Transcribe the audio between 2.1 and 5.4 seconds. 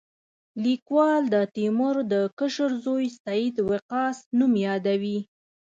د کشر زوی سعد وقاص نوم یادوي.